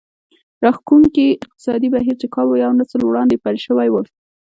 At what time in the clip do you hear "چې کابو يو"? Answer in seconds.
2.21-2.71